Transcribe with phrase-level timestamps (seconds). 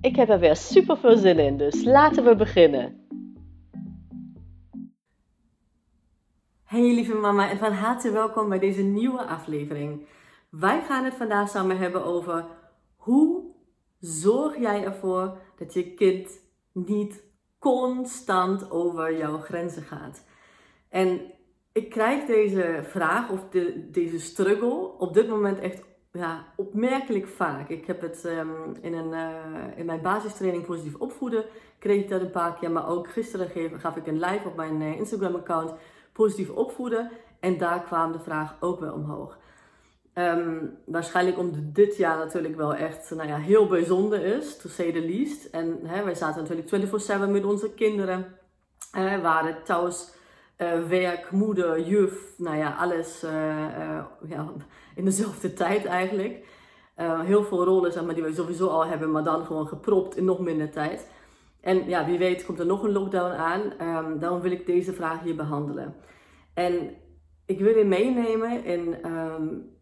[0.00, 3.06] Ik heb er weer super veel zin in, dus laten we beginnen.
[6.64, 10.06] Hey lieve mama en van harte welkom bij deze nieuwe aflevering.
[10.50, 12.44] Wij gaan het vandaag samen hebben over
[12.96, 13.42] hoe
[13.98, 16.40] zorg jij ervoor dat je kind
[16.72, 17.24] niet
[17.58, 20.24] constant over jouw grenzen gaat.
[20.88, 21.20] En
[21.72, 25.82] ik krijg deze vraag of de, deze struggle op dit moment echt
[26.18, 27.68] ja, opmerkelijk vaak.
[27.68, 31.44] Ik heb het um, in, een, uh, in mijn basistraining positief opvoeden,
[31.78, 32.70] kreeg ik dat een paar keer.
[32.70, 35.72] Maar ook gisteren gaf, gaf ik een live op mijn uh, Instagram account
[36.12, 37.10] positief opvoeden.
[37.40, 39.38] En daar kwam de vraag ook wel omhoog.
[40.14, 44.92] Um, waarschijnlijk omdat dit jaar natuurlijk wel echt nou ja, heel bijzonder is, to say
[44.92, 45.44] the least.
[45.44, 46.90] En hè, wij zaten natuurlijk
[47.28, 48.38] 24-7 met onze kinderen.
[48.96, 50.12] Uh, waren thuis
[50.88, 54.52] werk, moeder, juf, nou ja, alles uh, uh, ja,
[54.94, 56.46] in dezelfde tijd eigenlijk.
[57.24, 60.24] heel veel rollen zeg maar, die we sowieso al hebben, maar dan gewoon gepropt in
[60.24, 61.08] nog minder tijd.
[61.60, 63.60] En ja, wie weet komt er nog een lockdown aan.
[63.60, 65.94] Um, daarom wil ik deze vraag hier behandelen.
[66.54, 66.94] En
[67.46, 69.76] ik wil je meenemen in um,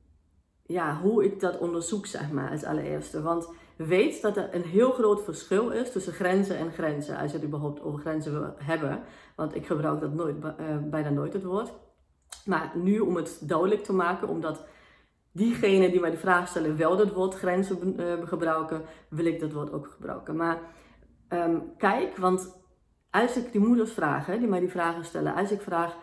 [0.67, 3.23] ja, hoe ik dat onderzoek, zeg maar, als allereerste.
[3.23, 7.17] Want weet dat er een heel groot verschil is tussen grenzen en grenzen.
[7.17, 9.03] Als je het überhaupt over grenzen wil hebben.
[9.37, 11.73] Want ik gebruik dat nooit, uh, bijna nooit het woord.
[12.45, 14.65] Maar nu om het duidelijk te maken, omdat
[15.33, 19.53] diegenen die mij de vraag stellen wel dat woord grenzen uh, gebruiken, wil ik dat
[19.53, 20.37] woord ook gebruiken.
[20.37, 20.59] Maar
[21.29, 22.65] um, kijk, want
[23.11, 25.97] als ik die moeders vraag, hè, die mij die vragen stellen, als ik vraag,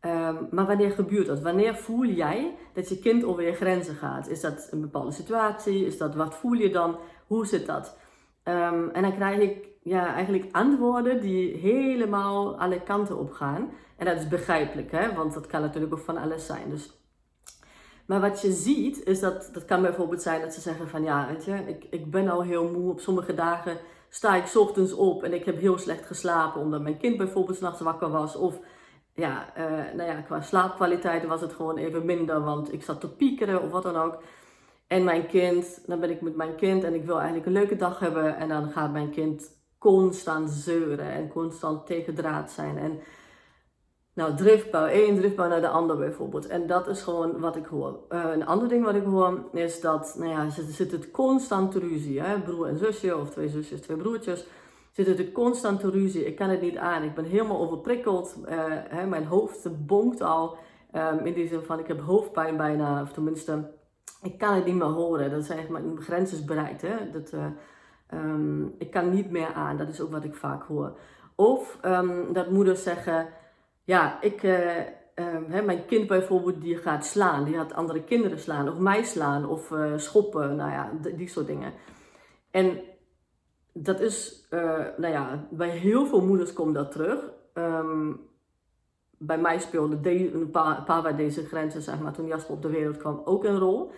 [0.00, 1.40] um, maar wanneer gebeurt dat?
[1.40, 4.28] Wanneer voel jij dat je kind over je grenzen gaat?
[4.28, 5.86] Is dat een bepaalde situatie?
[5.86, 6.98] Is dat wat voel je dan?
[7.26, 7.98] Hoe zit dat?
[8.44, 13.70] Um, en dan krijg ik ja, eigenlijk antwoorden die helemaal alle kanten op gaan.
[13.96, 15.14] En dat is begrijpelijk, hè?
[15.14, 16.70] want dat kan natuurlijk ook van alles zijn.
[16.70, 17.00] Dus
[18.10, 21.26] maar wat je ziet, is dat, dat kan bijvoorbeeld zijn dat ze zeggen van ja,
[21.26, 22.90] weet je, ik, ik ben al heel moe.
[22.90, 23.76] Op sommige dagen
[24.08, 27.80] sta ik ochtends op en ik heb heel slecht geslapen omdat mijn kind bijvoorbeeld s'nachts
[27.80, 28.36] wakker was.
[28.36, 28.60] Of
[29.20, 33.14] ja, uh, nou ja, qua slaapkwaliteit was het gewoon even minder, want ik zat te
[33.14, 34.22] piekeren of wat dan ook.
[34.86, 37.76] En mijn kind, dan ben ik met mijn kind en ik wil eigenlijk een leuke
[37.76, 38.36] dag hebben.
[38.36, 42.78] En dan gaat mijn kind constant zeuren en constant tegen draad zijn.
[42.78, 43.00] En
[44.14, 46.46] nou, driftbouw, één driftbouw naar de ander bijvoorbeeld.
[46.46, 47.98] En dat is gewoon wat ik hoor.
[48.08, 51.74] Uh, een ander ding wat ik hoor is dat, nou ja, ze zit het constant
[51.74, 52.20] ruzie.
[52.20, 52.40] Hè?
[52.40, 54.46] Broer en zusje, of twee zusjes, twee broertjes.
[54.90, 56.24] Zit het constant ruzie.
[56.24, 57.02] Ik kan het niet aan.
[57.02, 58.36] Ik ben helemaal overprikkeld.
[58.44, 59.06] Uh, hè?
[59.06, 60.56] Mijn hoofd bonkt al.
[60.94, 63.02] Um, in die zin van, ik heb hoofdpijn bijna.
[63.02, 63.70] Of tenminste,
[64.22, 65.30] ik kan het niet meer horen.
[65.30, 66.82] Dat echt, mijn grens is bereikt.
[66.82, 67.10] Hè?
[67.12, 67.44] Dat, uh,
[68.14, 69.76] um, ik kan niet meer aan.
[69.76, 70.98] Dat is ook wat ik vaak hoor.
[71.34, 73.28] Of um, dat moeders zeggen,
[73.84, 74.76] ja, ik, uh,
[75.14, 77.44] um, mijn kind bijvoorbeeld die gaat slaan.
[77.44, 78.68] Die gaat andere kinderen slaan.
[78.68, 79.48] Of mij slaan.
[79.48, 80.56] Of schoppen.
[80.56, 81.72] Nou ja, die soort dingen.
[82.50, 82.80] En
[83.72, 84.60] dat is, uh,
[84.96, 87.30] nou ja, bij heel veel moeders komt dat terug.
[89.18, 92.62] bij mij speelde de, een paar, paar bij deze grenzen, zeg maar, toen Jasper op
[92.62, 93.90] de wereld kwam, ook een rol.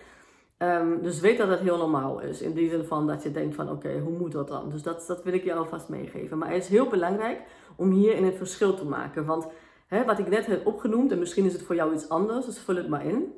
[0.63, 2.41] Um, dus weet dat dat heel normaal is.
[2.41, 4.71] In die zin van dat je denkt van oké, hoe moet dat dan?
[4.71, 6.39] Dus dat, dat wil ik je alvast meegeven.
[6.39, 7.41] Maar het is heel belangrijk
[7.77, 9.25] om hierin het verschil te maken.
[9.25, 9.47] Want
[9.87, 12.59] hè, wat ik net heb opgenoemd, en misschien is het voor jou iets anders, dus
[12.59, 13.33] vul het maar in.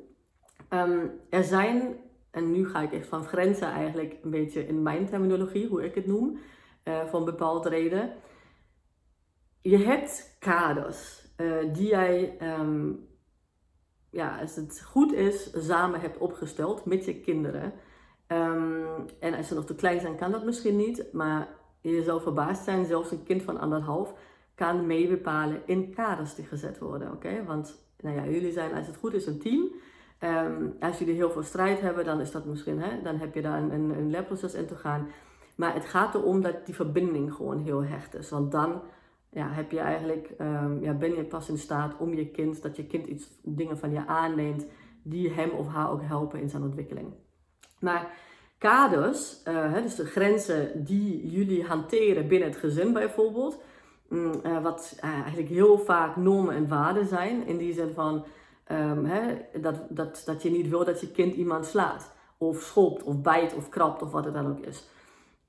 [0.69, 1.95] Um, er zijn,
[2.35, 5.95] en nu ga ik echt van grenzen eigenlijk een beetje in mijn terminologie, hoe ik
[5.95, 6.39] het noem,
[6.83, 8.13] voor een bepaalde reden.
[9.61, 13.07] Je hebt kaders uh, die jij um,
[14.09, 17.73] ja, als het goed is, samen hebt opgesteld met je kinderen.
[18.27, 21.05] Um, en als ze nog te klein zijn, kan dat misschien niet.
[21.13, 21.47] Maar
[21.81, 24.13] je zal verbaasd zijn, zelfs een kind van anderhalf
[24.55, 27.11] kan meebepalen in kaders die gezet worden.
[27.11, 27.43] Oké?
[27.43, 29.71] Want nou ja, jullie zijn, als het goed is, een team.
[30.23, 33.41] Um, als jullie heel veel strijd hebben, dan is dat misschien, hè, dan heb je
[33.41, 35.07] daar een, een, leerproces in te gaan.
[35.55, 38.29] Maar het gaat erom dat die verbinding gewoon heel hecht is.
[38.29, 38.81] Want dan
[39.29, 42.75] ja, heb je eigenlijk, um, ja, ben je pas in staat om je kind, dat
[42.75, 44.65] je kind iets, dingen van je aanneemt
[45.03, 47.13] die hem of haar ook helpen in zijn ontwikkeling.
[47.79, 48.11] Maar
[48.57, 53.61] kaders, uh, dus de grenzen die jullie hanteren binnen het gezin bijvoorbeeld,
[54.11, 58.25] um, uh, wat uh, eigenlijk heel vaak normen en waarden zijn, in die zin van
[58.71, 63.03] um, hè, dat, dat, dat je niet wil dat je kind iemand slaat, of schopt,
[63.03, 64.83] of bijt, of krabt, of wat het dan ook is.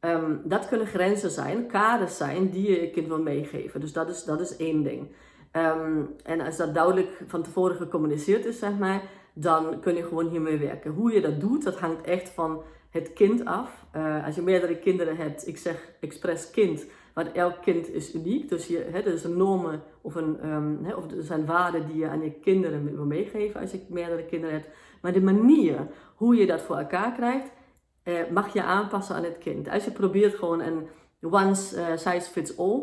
[0.01, 3.81] Ehm, dat kunnen grenzen zijn, kaders zijn die je je kind wil meegeven.
[3.81, 5.09] Dus dat is, dat is één ding.
[5.51, 9.03] Ehm, en als dat duidelijk van tevoren gecommuniceerd is, zeg maar,
[9.33, 10.91] dan kun je gewoon hiermee werken.
[10.91, 13.87] Hoe je dat doet, dat hangt echt van het kind af.
[13.97, 16.87] Uh, als je meerdere kinderen hebt, ik zeg expres kind,
[17.17, 18.49] want elk kind is uniek.
[18.49, 21.87] Dus je, hè, er is een normen of, een, um, hè, of er zijn waarden
[21.87, 24.69] die je aan je kinderen wil meegeven als je meerdere kinderen hebt.
[25.01, 27.51] Maar de manier hoe je dat voor elkaar krijgt,
[28.05, 29.69] uh, mag je aanpassen aan het kind.
[29.69, 30.89] Als je probeert gewoon een
[31.21, 31.55] one
[31.97, 32.83] size fits all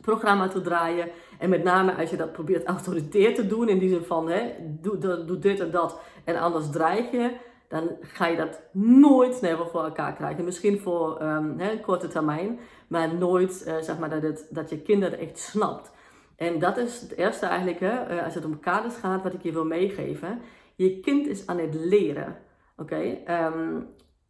[0.00, 1.08] programma te draaien.
[1.38, 4.52] En met name als je dat probeert autoritair te doen, in die zin van hè,
[4.80, 7.30] doe, doe dit en dat en anders dreig je,
[7.72, 10.44] dan ga je dat nooit never voor elkaar krijgen.
[10.44, 11.20] Misschien voor
[11.56, 12.58] hè, korte termijn,
[12.88, 15.90] maar nooit uh, zeg maar dat, het, dat je kinderen echt snapt.
[16.36, 19.42] En dat is het eerste eigenlijk, hè, eh, als het om kaders gaat, wat ik
[19.42, 20.40] je wil meegeven.
[20.74, 22.36] Je kind is aan het leren.
[22.76, 23.18] Oké?
[23.24, 23.80] Ehm,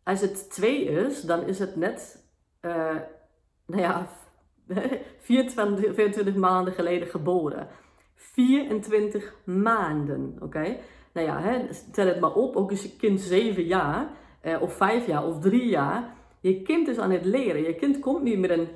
[0.02, 2.26] als het twee is, dan is het net,
[2.62, 2.96] uh,
[3.66, 4.08] nou ja,
[5.18, 7.68] 24, 24 maanden geleden geboren.
[8.14, 10.76] 24 maanden, oké?
[11.12, 11.58] Nou ja, hè,
[11.92, 14.08] tel het maar op, ook als je kind 7 jaar,
[14.40, 16.14] eh, of 5 jaar, of 3 jaar.
[16.40, 17.62] Je kind is aan het leren.
[17.62, 18.68] Je kind komt niet met een,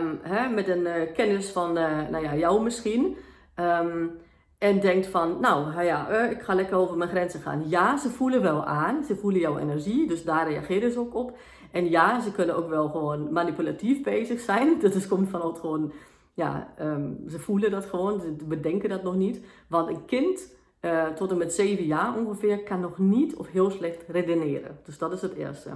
[0.00, 3.16] um, hè, met een uh, kennis van, uh, nou ja, jou misschien.
[3.56, 4.20] Um,
[4.58, 7.68] en denkt van, nou ja, uh, ik ga lekker over mijn grenzen gaan.
[7.68, 11.38] Ja, ze voelen wel aan, ze voelen jouw energie, dus daar reageren ze ook op.
[11.70, 14.78] En ja, ze kunnen ook wel gewoon manipulatief bezig zijn.
[14.80, 15.92] Dat is, komt vanuit gewoon,
[16.34, 19.44] ja, um, ze voelen dat gewoon, ze bedenken dat nog niet.
[19.68, 23.70] Want een kind uh, tot en met zeven jaar ongeveer kan nog niet of heel
[23.70, 24.78] slecht redeneren.
[24.84, 25.70] Dus dat is het eerste.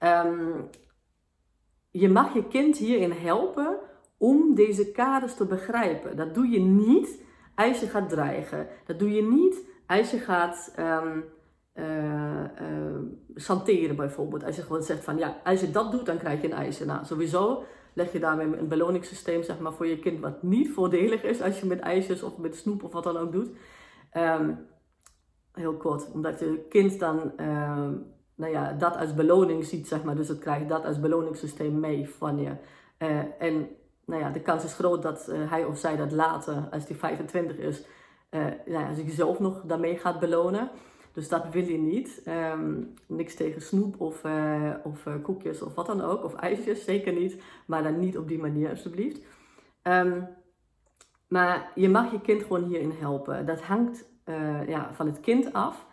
[0.00, 0.68] Um,
[1.90, 3.78] je mag je kind hierin helpen
[4.18, 6.16] om deze kaders te begrijpen.
[6.16, 7.22] Dat doe je niet
[7.54, 8.68] als je gaat dreigen.
[8.86, 11.24] Dat doe je niet als je gaat um,
[11.74, 12.44] uh,
[13.96, 14.44] bijvoorbeeld.
[14.44, 16.86] Als je gewoon zegt van ja, als je dat doet, dan krijg je een eisen.
[16.86, 21.22] Nou, sowieso leg je daarmee een beloningssysteem zeg maar, voor je kind wat niet voordelig
[21.22, 23.48] is als je met ijsjes of met snoep of wat dan ook doet.
[24.16, 24.66] Um,
[25.52, 30.16] heel kort, omdat je kind dan um, nou ja, dat als beloning ziet, zeg maar.
[30.16, 32.50] Dus het krijgt dat als beloningssysteem mee van je.
[32.98, 33.68] Uh, en
[34.04, 36.96] nou ja, de kans is groot dat uh, hij of zij dat later, als hij
[36.96, 37.84] 25 is,
[38.30, 40.70] uh, nou ja, zichzelf nog daarmee gaat belonen.
[41.12, 42.22] Dus dat wil je niet.
[42.52, 44.22] Um, niks tegen snoep of,
[44.84, 46.24] of koekjes of wat dan ook.
[46.24, 47.42] Of ijsjes, zeker niet.
[47.66, 49.20] Maar dan niet op die manier, alsjeblieft.
[51.34, 53.46] Maar je mag je kind gewoon hierin helpen.
[53.46, 54.04] Dat hangt
[54.66, 55.86] ja, van het kind af.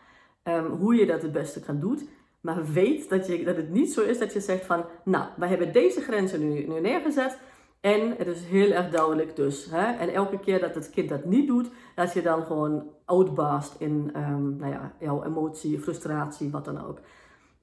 [0.44, 2.10] Um, hoe je dat het beste kan doen.
[2.42, 4.86] Maar weet dat, je, dat het niet zo is dat je zegt van...
[5.04, 7.40] Nou, wij hebben deze grenzen nu, nu neergezet
[7.82, 9.68] en het is heel erg duidelijk dus.
[9.70, 9.98] Hè?
[9.98, 14.12] En elke keer dat het kind dat niet doet, dat je dan gewoon outbarst in
[14.16, 17.00] um, nou ja, jouw emotie, frustratie, wat dan ook.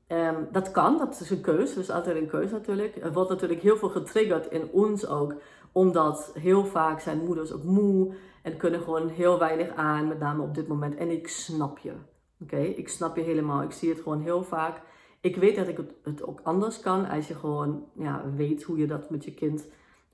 [0.08, 2.96] Um, dat kan, dat is een keuze, dat is altijd een keuze natuurlijk.
[2.96, 5.34] Er wordt natuurlijk heel veel getriggerd in ons ook,
[5.72, 10.42] omdat heel vaak zijn moeders ook moe en kunnen gewoon heel weinig aan, met name
[10.42, 10.94] op dit moment.
[10.94, 11.92] En ik snap je,
[12.40, 12.60] oké?
[12.60, 14.80] Ik snap je helemaal, ik zie het gewoon heel vaak.
[15.20, 18.86] Ik weet dat ik het, ook anders kan als je gewoon ja, weet hoe je
[18.86, 19.66] dat met je kind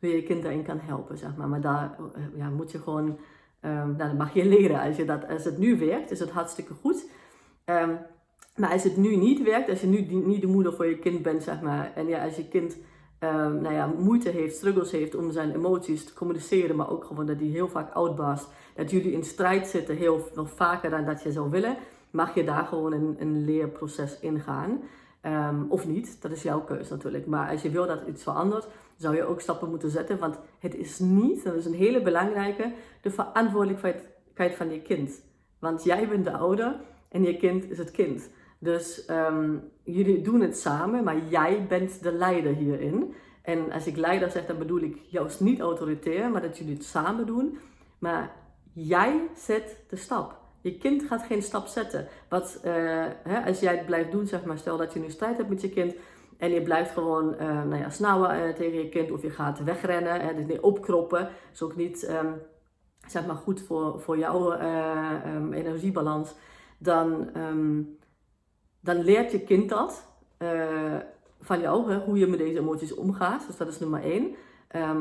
[0.04, 1.49] hoe je je kind daarin kan helpen, zeg maar.
[1.49, 3.18] Maar daar eh, ja, moet je gewoon,
[3.61, 4.80] um, dat mag je leren.
[4.80, 7.11] Als, je dat, als het nu werkt, is het hartstikke goed.
[7.64, 7.99] Um,
[8.56, 11.23] maar als het nu niet werkt, als je nu niet de moeder voor je kind
[11.23, 12.76] bent, zeg maar, en ja, als je kind
[13.21, 17.26] um, nou ja, moeite heeft, struggles heeft om zijn emoties te communiceren, maar ook gewoon
[17.26, 21.23] dat hij heel vaak outbarst, dat jullie in strijd zitten heel nog vaker dan dat
[21.23, 21.76] je zou willen,
[22.11, 24.80] mag je daar gewoon een, een leerproces ingaan.
[25.26, 27.26] Um, of niet, dat is jouw keuze natuurlijk.
[27.26, 30.18] Maar als je wil dat iets verandert, zou je ook stappen moeten zetten.
[30.18, 35.23] Want het is niet, dat is een hele belangrijke, de verantwoordelijkheid van je kind.
[35.59, 36.76] Want jij bent de ouder
[37.09, 38.30] en je kind is het kind.
[38.64, 43.14] Dus um, jullie doen het samen, maar jij bent de leider hierin.
[43.42, 46.85] En als ik leider zeg, dan bedoel ik juist niet autoritair, maar dat jullie het
[46.85, 47.59] samen doen.
[47.99, 48.33] Maar
[48.73, 50.37] jij zet de stap.
[50.61, 52.09] Je kind gaat geen stap zetten.
[52.28, 52.73] Wat, uh,
[53.23, 55.61] hè, als jij het blijft doen, zeg maar, stel dat je nu strijd hebt met
[55.61, 55.94] je kind,
[56.38, 59.64] en je blijft gewoon uh, nou ja, snauwen uh, tegen je kind of je gaat
[59.64, 60.21] wegrennen.
[60.21, 61.28] Hè, dus niet opkroppen.
[61.52, 62.35] is ook niet um,
[63.06, 66.35] zeg maar goed voor, voor jouw um, energiebalans.
[66.78, 67.30] Dan,
[68.84, 70.06] dan leert je kind dat
[71.40, 73.46] van jou, hè, hoe je met deze emoties omgaat.
[73.46, 74.34] Dus dat is nummer één.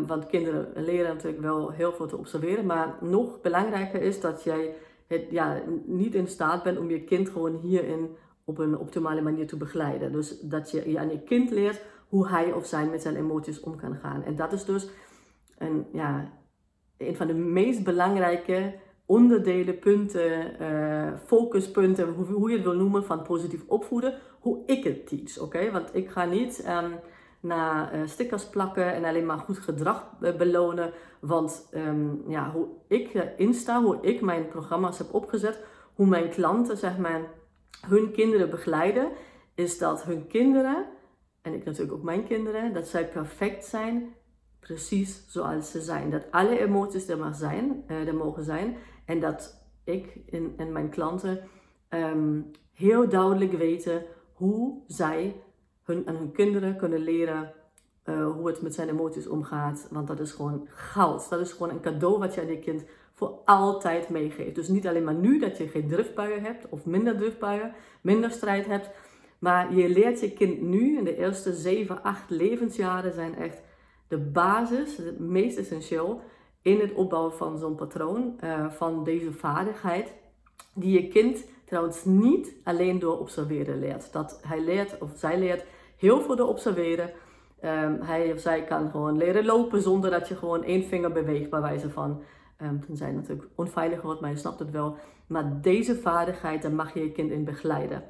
[0.07, 2.65] want kinderen leren natuurlijk wel heel veel te observeren.
[2.65, 4.75] Maar nog belangrijker is dat jij
[5.07, 9.47] het, ja, niet in staat bent om je kind gewoon hierin op een optimale manier
[9.47, 10.11] te begeleiden.
[10.11, 13.59] Dus dat je, je aan je kind leert hoe hij of zij met zijn emoties
[13.59, 14.23] om kan gaan.
[14.23, 14.89] En dat is dus
[15.57, 16.31] een, ja,
[16.97, 18.73] een van de meest belangrijke
[19.05, 25.07] onderdelen, punten, uh, focuspunten, hoe, je het wil noemen, van positief opvoeden, hoe ik het
[25.07, 25.39] teach.
[25.39, 26.99] Oké, want ik ga niet um,
[27.39, 30.91] naar stickers plakken en alleen maar goed gedrag belonen.
[31.19, 35.59] Want ehm, ja, hoe ik insta, hoe ik mijn programma's heb opgezet,
[35.93, 37.21] hoe mijn klanten zeg maar
[37.87, 39.11] hun kinderen begeleiden,
[39.55, 40.85] is dat hun kinderen,
[41.41, 44.15] en ik natuurlijk ook mijn kinderen, dat zij perfect zijn
[44.59, 46.09] precies zoals ze zijn.
[46.09, 48.77] Dat alle emoties er maar zijn, er mogen zijn.
[49.05, 51.39] En dat ik en, en mijn klanten
[51.89, 52.41] ehm,
[52.73, 55.35] heel duidelijk weten hoe zij
[55.83, 57.53] hun, en hun kinderen kunnen leren
[58.05, 59.87] uh, hoe het met zijn emoties omgaat.
[59.91, 61.29] Want dat is gewoon goud.
[61.29, 62.83] Dat is gewoon een cadeau wat je aan je kind
[63.13, 64.55] voor altijd meegeeft.
[64.55, 68.65] Dus niet alleen maar nu dat je geen driftbuien hebt of minder driftbuien, minder strijd
[68.65, 68.89] hebt.
[69.39, 73.61] Maar je leert je kind nu, in de eerste 7, 8 levensjaren zijn echt
[74.07, 76.21] de basis, het meest essentieel
[76.63, 80.13] in het opbouwen van zo'n patroon, uh, van deze vaardigheid,
[80.73, 84.11] die je kind trouwens niet alleen door observeren leert.
[84.11, 85.65] Dat hij leert of zij leert
[85.97, 87.09] heel veel door observeren.
[87.63, 91.49] Um, hij of zij kan gewoon leren lopen zonder dat je gewoon één vinger beweegt,
[91.49, 92.09] bij wijze van.
[92.61, 94.97] Um, ehm, zijn natuurlijk onveilig wordt, maar je snapt het wel.
[95.27, 98.03] Maar deze vaardigheid, daar mag je je kind in begeleiden.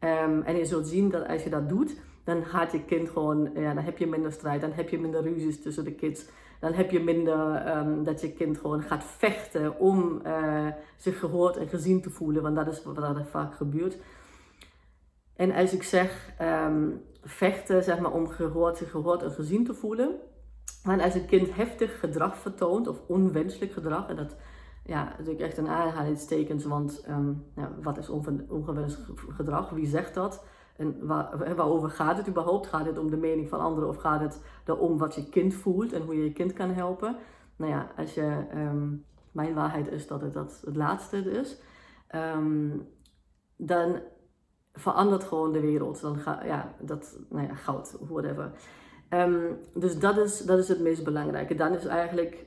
[0.00, 3.50] Um, en je zult zien dat als je dat doet, dan gaat je kind gewoon,
[3.54, 6.26] ja, dan heb je minder strijd, dan heb je minder ruzies tussen de kids.
[6.60, 11.56] Dan heb je minder um, dat je kind gewoon gaat vechten om uh, zich gehoord
[11.56, 13.96] en gezien te voelen, want dat is wat er vaak gebeurt.
[15.36, 19.74] En als ik zeg um, vechten, zeg maar om gehoord, zich gehoord en gezien te
[19.74, 20.14] voelen.
[20.84, 24.36] Maar als een kind heftig gedrag vertoont of onwenselijk gedrag, en dat
[24.84, 27.04] ja, natuurlijk echt een aanhalingstekens, want
[27.56, 28.08] ja, wat is
[28.48, 28.98] ongewenst
[29.28, 29.70] gedrag?
[29.70, 30.44] Wie zegt dat?
[30.76, 32.66] En waar, waarover gaat het überhaupt?
[32.66, 35.92] Gaat het om de mening van anderen of gaat het erom wat je kind voelt
[35.92, 37.16] en hoe je je kind kan helpen?
[37.56, 41.60] Nou ja, als je, um, mijn waarheid is dat het dat het laatste is,
[42.14, 42.88] um,
[43.56, 44.00] dan
[44.72, 46.00] verandert gewoon de wereld.
[46.00, 48.50] Dan ga, ja, dat, nou ja, goud, whatever.
[49.10, 51.54] Um, dus dat is, dat is het meest belangrijke.
[51.54, 52.46] Dan is eigenlijk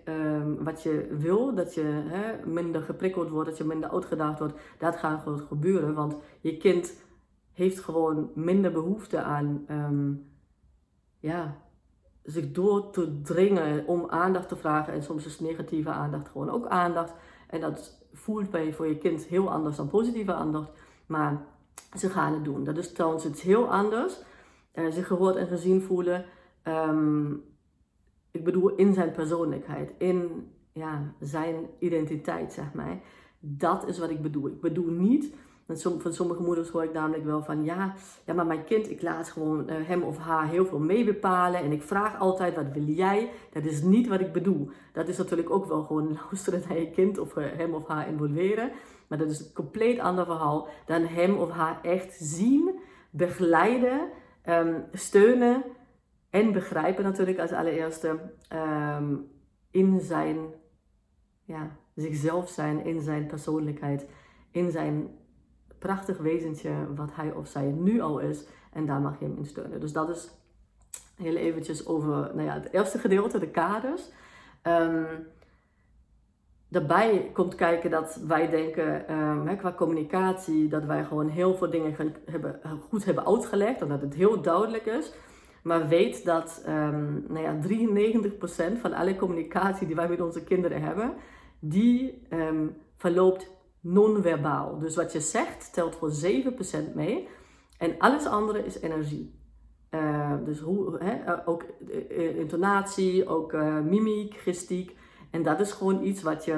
[0.59, 4.59] wat je wil, dat je hè, minder geprikkeld wordt, dat je minder uitgedaagd wordt.
[4.77, 6.93] Dat gaat gewoon gebeuren, want je kind
[7.59, 10.31] heeft gewoon minder behoefte aan um,
[11.19, 11.57] ja,
[12.23, 14.93] zich door te dringen om aandacht te vragen.
[14.93, 17.13] En soms is negatieve aandacht gewoon ook aandacht.
[17.47, 20.71] En dat voelt bij voor je kind heel anders dan positieve aandacht.
[21.05, 21.45] Maar
[21.97, 22.63] ze gaan het doen.
[22.63, 24.21] Dat is trouwens iets heel anders.
[24.73, 26.25] Uh, zich gehoord en gezien voelen.
[26.63, 27.43] Um,
[28.31, 32.99] ik bedoel in zijn persoonlijkheid, in ja, zijn identiteit, zeg maar.
[33.39, 34.47] Dat is wat ik bedoel.
[34.47, 35.33] Ik bedoel niet,
[35.77, 37.93] van sommige moeders hoor ik namelijk wel van ja,
[38.25, 41.71] ja maar mijn kind, ik laat gewoon uh, hem of haar heel veel meebepalen en
[41.71, 43.29] ik vraag altijd wat wil jij?
[43.51, 44.69] Dat is niet wat ik bedoel.
[44.93, 48.07] Dat is natuurlijk ook wel gewoon luisteren naar je kind of uh, hem of haar
[48.07, 48.71] involveren.
[49.07, 54.09] Maar dat is een compleet ander verhaal dan hem of haar echt zien, begeleiden,
[54.45, 55.63] um, steunen
[56.29, 58.19] en begrijpen natuurlijk als allereerste
[58.53, 59.31] um,
[59.71, 60.37] in zijn,
[61.43, 64.05] ja, zichzelf zijn, in zijn persoonlijkheid,
[64.51, 65.09] in zijn
[65.79, 68.45] prachtig wezentje wat hij of zij nu al is.
[68.73, 69.79] En daar mag je hem in steunen.
[69.79, 70.29] Dus dat is
[71.15, 74.09] heel eventjes over nou ja, het eerste gedeelte, de kaders.
[74.63, 75.05] Um,
[76.67, 81.95] daarbij komt kijken dat wij denken um, qua communicatie dat wij gewoon heel veel dingen
[82.25, 82.59] hebben,
[82.89, 85.13] goed hebben uitgelegd en dat het heel duidelijk is.
[85.63, 87.57] Maar weet dat um, nou ja,
[88.77, 91.13] 93% van alle communicatie die wij met onze kinderen hebben,
[91.59, 92.27] die
[92.97, 94.79] verloopt non-verbaal.
[94.79, 97.27] Dus wat je zegt telt voor 7% mee.
[97.77, 99.37] En alles andere is energie.
[99.91, 101.65] Uh, dus hoe, hè, ook
[102.09, 104.95] uh, intonatie, ook mimiek, gestiek.
[105.31, 106.53] En dat is gewoon iets wat je.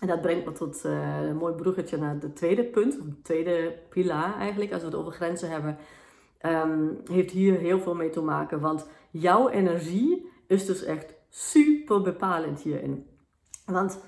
[0.00, 4.38] En dat brengt me tot een mooi bruggetje naar het tweede punt, het tweede pilaar
[4.38, 5.78] eigenlijk, als we het over grenzen hebben.
[6.46, 8.60] Um, heeft hier heel veel mee te maken.
[8.60, 13.06] Want jouw energie is dus echt super bepalend hierin.
[13.64, 14.00] Want,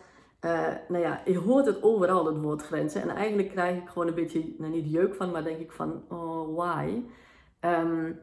[0.44, 3.02] uh, nou ja, je hoort het overal, het woord grenzen.
[3.02, 6.02] En eigenlijk krijg ik gewoon een beetje, nou niet jeuk van, maar denk ik van,
[6.08, 7.02] oh, why?
[7.60, 8.20] Um,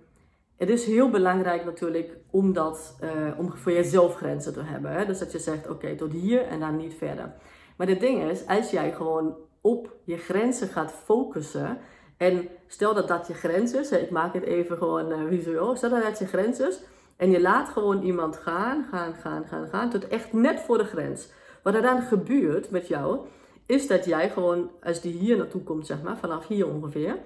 [0.58, 4.92] het is heel belangrijk natuurlijk om, dat, uh, om voor jezelf grenzen te hebben.
[4.92, 5.06] Hè?
[5.06, 7.34] Dus dat je zegt, oké, tot hier en dan niet verder.
[7.78, 11.78] Maar het ding is, als jij gewoon op je grenzen gaat focussen
[12.18, 15.90] en stel dat dat je grens is, ik maak het even gewoon uh, visueel, stel
[15.90, 16.84] dat dat je grens is
[17.18, 20.84] en je laat gewoon iemand gaan, gaan, gaan, gaan, gaan, tot echt net voor de
[20.84, 21.32] grens.
[21.66, 23.20] Wat er dan gebeurt met jou,
[23.66, 27.18] is dat jij gewoon, als die hier naartoe komt, zeg maar, vanaf hier ongeveer,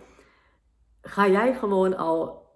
[1.02, 2.48] ga jij gewoon al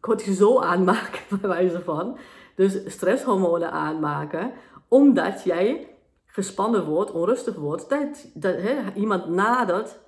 [0.00, 2.18] cortisol aanmaken, bij wijze van.
[2.56, 4.52] Dus stresshormonen aanmaken,
[4.88, 7.88] omdat jij gespannen wordt, onrustig wordt,
[8.34, 8.62] dat,
[8.94, 9.98] iemand nadert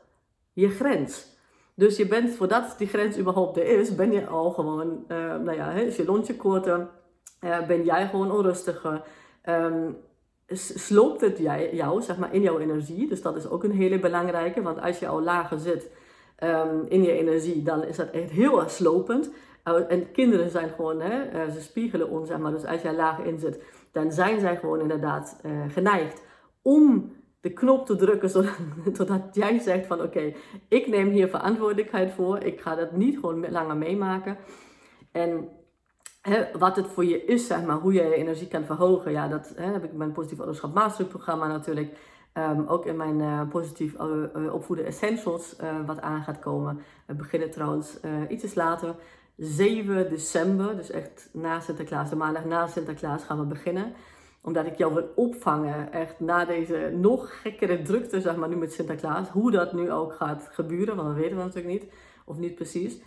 [0.53, 1.27] je grens.
[1.75, 5.53] Dus je bent, voordat die grens überhaupt er is, ben je al gewoon, uh, nou
[5.53, 6.89] ja, is je lontje korter,
[7.41, 9.03] uh, ben jij gewoon onrustiger.
[9.49, 9.97] Um,
[10.47, 11.39] sloopt het
[11.73, 13.09] jou, zeg maar, in jouw energie.
[13.09, 15.91] Dus dat is ook een hele belangrijke, want als je al lager zit
[16.43, 19.31] um, in je energie, dan is dat echt heel slopend.
[19.89, 22.53] En kinderen zijn gewoon, hè, ze spiegelen ons, zeg maar.
[22.53, 26.23] Dus als jij lager in zit, dan zijn zij gewoon inderdaad uh, geneigd
[26.63, 28.57] om de knop te drukken zodat,
[28.99, 30.33] zodat jij zegt van oké,
[30.69, 32.39] ik neem hier verantwoordelijkheid voor.
[32.39, 34.37] Ik ga dat niet gewoon langer meemaken.
[35.13, 35.49] En
[36.59, 39.13] wat het voor je is, zeg maar, hoe je je energie kan verhogen.
[39.13, 41.97] Ja, dat heb ik in mijn positief ouderschap masterprogramma natuurlijk.
[42.39, 46.81] Um, ook in mijn uh, positief uh, opvoeden essentials wat aan gaat komen.
[47.07, 47.97] We beginnen trouwens
[48.29, 48.95] iets later.
[49.37, 53.95] 7 december, dus echt na Sinterklaas, de maandag na Sinterklaas gaan we beginnen
[54.45, 58.73] omdat ik jou wil opvangen, echt na deze nog gekkere drukte, zeg maar, nu met
[58.73, 59.29] Sinterklaas.
[59.29, 61.93] Hoe dat nu ook gaat gebeuren, want dat weten we natuurlijk niet.
[62.25, 62.99] Of niet precies.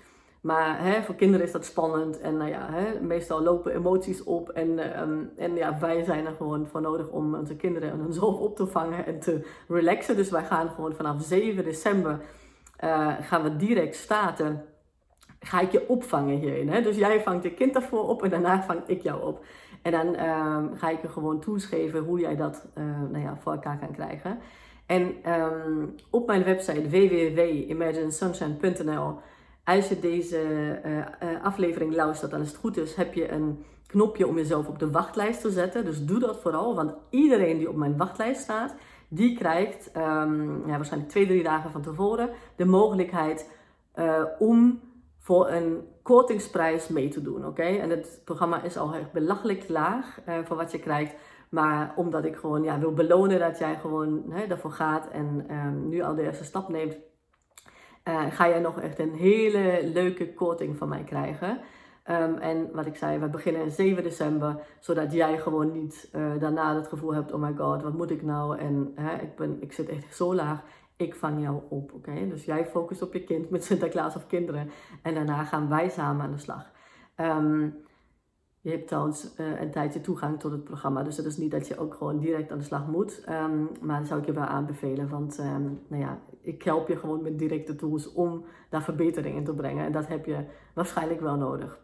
[0.48, 2.20] Maar hè, voor kinderen is dat spannend.
[2.20, 4.50] En nou ja, hè, meestal lopen emoties op.
[4.50, 8.40] En, um, en ja, wij zijn er gewoon voor nodig om onze kinderen en hunzelf
[8.48, 10.16] op te vangen en te relaxen.
[10.16, 12.20] Dus wij gaan gewoon vanaf 7 december
[12.84, 14.66] uh, gaan we direct starten.
[15.40, 16.70] Ga ik je opvangen hierin.
[16.70, 16.82] Hè?
[16.82, 19.46] Dus jij vangt je kind ervoor op en daarna vang ik jou op.
[19.82, 21.70] En dan um, ga ik je gewoon tools
[22.06, 24.40] hoe jij dat uh, nou ja, voor elkaar kan krijgen.
[24.86, 29.20] En um, op mijn website www.imaginesunshine.nl
[29.76, 30.40] als je deze
[30.86, 34.68] uh, uh, aflevering luistert, dan is het goed is, heb je een knopje om jezelf
[34.68, 35.86] op de wachtlijst te zetten.
[35.86, 38.76] Dus doe dat vooral, want iedereen die op mijn wachtlijst staat,
[39.08, 43.50] die krijgt um, ja, waarschijnlijk twee, drie dagen van tevoren de mogelijkheid
[44.40, 44.80] om
[45.20, 47.46] voor een kortingsprijs mee te doen.
[47.46, 47.64] Oké?
[47.64, 51.16] En het programma is al echt belachelijk laag voor wat je krijgt.
[51.50, 55.90] Maar omdat ik gewoon ja, wil belonen dat jij gewoon hè, daarvoor gaat en um,
[55.90, 56.98] nu al de eerste stap neemt,
[58.08, 61.60] uh, ga jij nog echt een hele leuke korting van mij krijgen.
[62.10, 66.76] Um, en wat ik zei, we beginnen 7 december, zodat jij gewoon niet uh, daarna
[66.76, 68.58] het gevoel hebt, oh my god, wat moet ik nou?
[68.58, 70.64] En ik, ben, ik zit echt zo laag
[70.98, 71.94] ik vang jou op.
[71.94, 74.70] Oké, Dus jij focust op je kind met Sinterklaas of kinderen.
[75.02, 76.72] En daarna gaan wij samen aan de slag.
[77.18, 77.76] Um,
[78.68, 81.04] je hebt trouwens uh, een tijdje toegang tot het programma.
[81.04, 83.24] Dus dat is niet dat je ook gewoon direct aan de slag moet.
[83.30, 85.10] Um, maar dat zou ik je wel aanbevelen.
[85.10, 89.44] Want um, nou ja, ik help je gewoon met directe tools om daar verbeteringen in
[89.44, 89.86] te brengen.
[89.86, 91.80] En dat heb je waarschijnlijk wel nodig.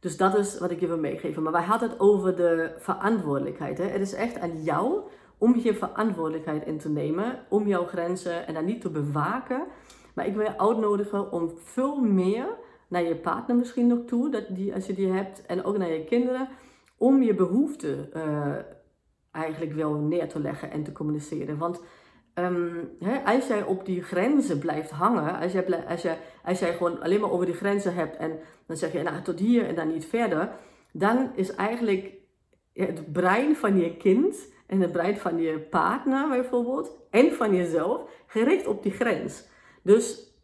[0.00, 1.42] dus dat is wat ik je wil meegeven.
[1.42, 3.78] Maar wij hadden het over de verantwoordelijkheid.
[3.78, 3.84] Hè?
[3.84, 5.00] Het is echt aan jou
[5.38, 9.66] om je verantwoordelijkheid in te nemen, om jouw grenzen en dan niet te bewaken.
[10.14, 12.46] Maar ik wil je uitnodigen om veel meer
[12.90, 15.92] naar je partner misschien nog toe, dat die, als je die hebt, en ook naar
[15.92, 16.48] je kinderen,
[16.96, 18.56] om je behoeften uh,
[19.30, 21.58] eigenlijk wel neer te leggen en te communiceren.
[21.58, 21.82] Want
[22.34, 26.72] um, hè, als jij op die grenzen blijft hangen, als jij, als, jij, als jij
[26.72, 29.74] gewoon alleen maar over die grenzen hebt en dan zeg je nou tot hier en
[29.74, 30.52] dan niet verder,
[30.92, 32.12] dan is eigenlijk
[32.72, 38.02] het brein van je kind en het brein van je partner bijvoorbeeld en van jezelf
[38.26, 39.48] gericht op die grens.
[39.82, 40.34] Dus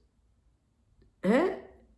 [1.20, 1.42] hè,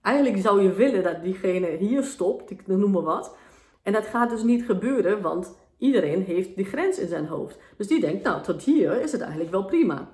[0.09, 3.37] eigenlijk zou je willen dat diegene hier stopt, ik noem maar wat.
[3.83, 7.59] En dat gaat dus niet gebeuren, want iedereen heeft die grens in zijn hoofd.
[7.77, 10.09] Dus die denkt, nou, tot hier is het eigenlijk wel prima.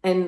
[0.00, 0.18] En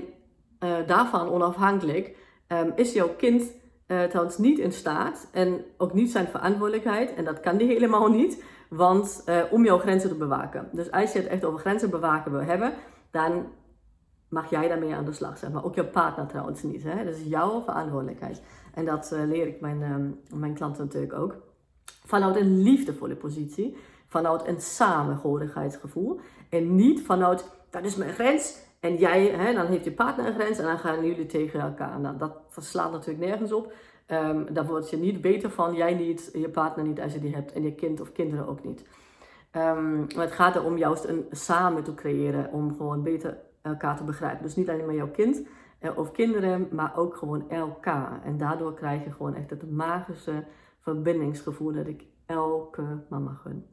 [0.65, 2.17] uh, daarvan onafhankelijk
[2.49, 3.43] um, is jouw kind
[3.87, 8.09] uh, trouwens niet in staat en ook niet zijn verantwoordelijkheid, en dat kan die helemaal
[8.09, 10.69] niet, want uh, om jouw grenzen te bewaken.
[10.73, 12.73] Dus als je het echt over grenzen bewaken wil hebben,
[13.11, 13.47] dan
[14.29, 15.53] mag jij daarmee aan de slag zijn.
[15.53, 16.83] Maar ook jouw partner trouwens niet.
[16.83, 17.05] Hè?
[17.05, 18.43] Dat is jouw verantwoordelijkheid.
[18.75, 21.37] En dat uh, leer ik mijn, uh, mijn klanten natuurlijk ook.
[22.05, 23.77] Vanuit een liefdevolle positie.
[24.07, 26.21] Vanuit een samengehorigheidsgevoel.
[26.49, 28.59] En niet vanuit, dat is mijn grens.
[28.81, 32.01] En jij, hè, dan heeft je partner een grens en dan gaan jullie tegen elkaar.
[32.01, 33.73] Nou, dat slaat natuurlijk nergens op.
[34.07, 37.35] Um, daar word je niet beter van, jij niet, je partner niet als je die
[37.35, 38.85] hebt en je kind of kinderen ook niet.
[39.57, 44.05] Um, maar het gaat erom juist een samen te creëren om gewoon beter elkaar te
[44.05, 44.43] begrijpen.
[44.43, 45.47] Dus niet alleen maar jouw kind eh,
[45.97, 48.21] of kinderen, maar ook gewoon elkaar.
[48.25, 50.45] En daardoor krijg je gewoon echt het magische
[50.81, 53.66] verbindingsgevoel dat ik elke mama gun.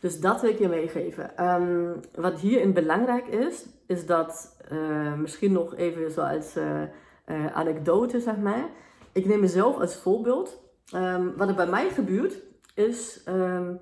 [0.00, 1.44] Dus dat wil ik je meegeven.
[1.44, 6.82] Um, wat hierin belangrijk is, is dat uh, misschien nog even zoals uh,
[7.26, 8.68] uh, anekdote, zeg maar.
[9.12, 10.60] Ik neem mezelf als voorbeeld.
[10.94, 12.42] Um, wat er bij mij gebeurt,
[12.74, 13.80] is um,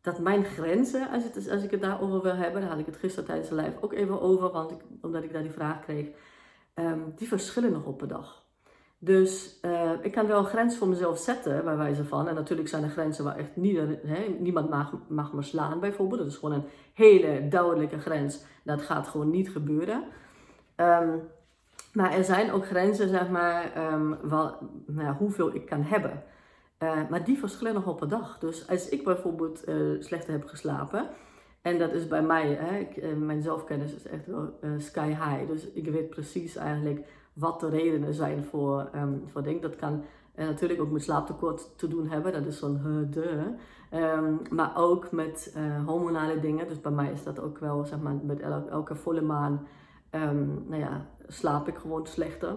[0.00, 2.96] dat mijn grenzen, als, het, als ik het daarover wil hebben, daar had ik het
[2.96, 6.06] gisteren tijdens de live ook even over, want ik, omdat ik daar die vraag kreeg,
[6.74, 8.42] um, die verschillen nog op een dag.
[8.98, 12.28] Dus uh, ik kan wel een grens voor mezelf zetten, bij wijze van.
[12.28, 13.80] En natuurlijk zijn er grenzen waar echt niet,
[14.38, 16.20] niemand mag, mag me slaan, bijvoorbeeld.
[16.20, 18.44] Dat is gewoon een hele duidelijke grens.
[18.62, 20.04] Dat gaat gewoon niet gebeuren.
[20.76, 21.22] Um,
[21.92, 24.56] Maar er zijn ook grenzen, zeg maar, um, wel,
[24.86, 26.22] nou hoeveel ik kan hebben.
[26.78, 28.38] Uh, maar die verschillen nog op een dag.
[28.38, 31.08] Dus als ik bijvoorbeeld uh, slechter heb geslapen,
[31.64, 35.46] en dat is bij mij, hè, uh, mijn zelfkennis is echt wel sky high.
[35.46, 39.60] Dus ik weet precies eigenlijk wat de redenen zijn voor, um, voor dingen.
[39.60, 40.02] Dat kan
[40.36, 43.54] natuurlijk ook met slaaptekort te doen hebben, dat is zo'n de.
[43.94, 46.68] Um, maar ook met hormonale dingen.
[46.68, 49.66] Dus bij mij is dat ook wel, zeg maar, met elke volle maan
[50.10, 52.56] um, nou ja, slaap ik gewoon slechter.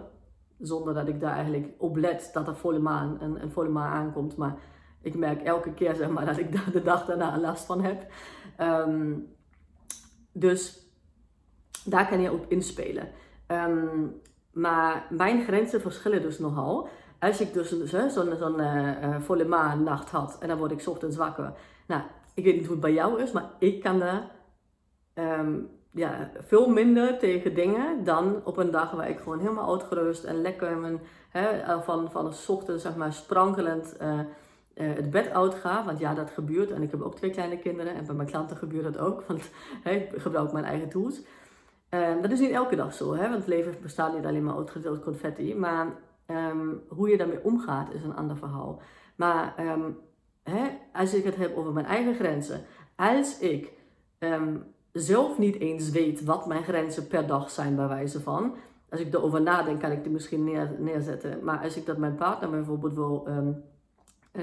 [0.60, 3.92] Zonder dat ik daar eigenlijk op let dat er volle maan, een, een volle maan
[3.92, 4.38] aankomt.
[4.38, 4.56] Maar
[5.02, 8.06] ik merk elke keer zeg maar, dat ik daar de dag daarna last van heb.
[8.60, 9.36] Um,
[10.32, 10.88] dus
[11.86, 13.10] daar kan je op inspelen.
[13.48, 16.90] Um, maar mijn grenzen verschillen dus nogal.
[17.20, 20.88] Als ik dus zo'n zo, zo uh, volle maan nacht had en dan word ik
[20.88, 21.54] ochtends wakker.
[21.88, 22.02] Nou,
[22.34, 24.32] ik weet niet hoe het bij jou is, maar ik kan daar
[25.14, 30.24] um, ja, veel minder tegen dingen dan op een dag waar ik gewoon helemaal uitgerust
[30.24, 33.98] en lekker mijn, hè, van, van een ochtend zeg maar sprankelend
[34.78, 35.86] uh, het bed uit ga.
[35.86, 36.72] Want ja, dat gebeurt.
[36.72, 39.24] En ik heb ook twee kleine kinderen en bij mijn klanten gebeurt dat ook.
[39.24, 39.42] Want
[39.84, 41.22] ik gebruik mijn eigen tools.
[41.90, 44.56] Uh, dat is niet elke dag zo, hè, want het leven bestaat niet alleen maar
[44.56, 45.56] uit gedeeld confetti.
[45.56, 45.88] Maar
[46.28, 48.82] um, hoe je daarmee omgaat is een ander verhaal.
[49.16, 49.98] Maar um,
[50.44, 52.62] hè, als ik het heb over mijn eigen grenzen.
[52.96, 53.74] Als ik
[54.92, 58.56] zelf niet eens weet wat mijn grenzen per dag zijn, bij wijze van.
[58.90, 61.44] Als ik erover nadenk, kan ik die misschien neer, neerzetten.
[61.44, 63.28] Maar als ik dat mijn partner bijvoorbeeld wil,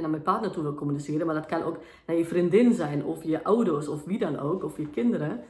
[0.01, 3.23] naar mijn partner toe wil communiceren, maar dat kan ook naar je vriendin zijn, of
[3.23, 5.41] je ouders, of wie dan ook, of je kinderen,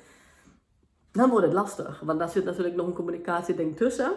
[1.12, 2.00] dan wordt het lastig.
[2.04, 4.12] Want daar zit natuurlijk nog een communicatieding tussen.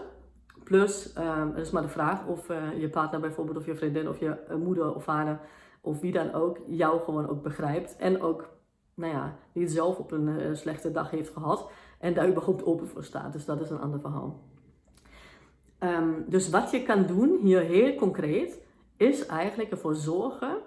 [0.63, 1.13] Plus,
[1.54, 4.38] het is maar de vraag of uh, je partner bijvoorbeeld, of je vriendin, of je
[4.50, 5.40] uh, moeder of vader,
[5.82, 7.96] of wie dan ook, jou gewoon ook begrijpt.
[7.96, 8.50] En ook
[8.94, 13.04] nou ja, niet zelf op een slechte dag heeft gehad en daar überhaupt open voor
[13.04, 13.34] staat.
[13.34, 14.40] Dus dat is een ander verhaal.
[15.80, 18.60] Um, dus wat je kan doen hier heel concreet,
[18.97, 20.57] is eigenlijk ervoor zorgen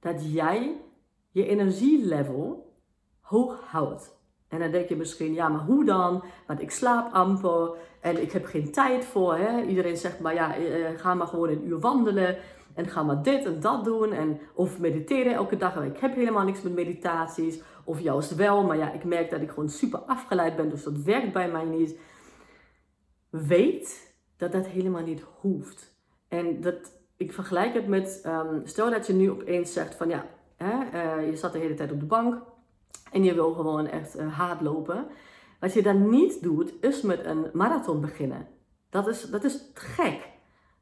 [0.00, 0.80] dat jij
[1.30, 2.74] je energielevel
[3.20, 4.14] hoog houdt.
[4.48, 6.24] En dan denk je misschien, ja, maar hoe dan?
[6.46, 7.70] Want ik slaap amper
[8.00, 9.36] en ik heb geen tijd voor.
[9.36, 9.62] Hè?
[9.62, 12.38] Iedereen zegt maar, ja, uh, ga maar gewoon een uur wandelen.
[12.74, 14.12] En ga maar dit en dat doen.
[14.12, 15.84] En, of mediteren elke dag.
[15.84, 17.60] Ik heb helemaal niks met meditaties.
[17.84, 20.68] Of juist wel, maar ja, ik merk dat ik gewoon super afgeleid ben.
[20.68, 21.98] Dus dat werkt bij mij niet.
[23.30, 25.94] Weet dat dat helemaal niet hoeft.
[26.28, 30.24] En dat, ik vergelijk het met, um, stel dat je nu opeens zegt van ja,
[30.56, 32.42] hè, uh, je zat de hele tijd op de bank.
[33.12, 35.06] En je wil gewoon echt uh, hard lopen.
[35.60, 38.46] Wat je dan niet doet, is met een marathon beginnen.
[38.90, 40.28] Dat is, dat is gek.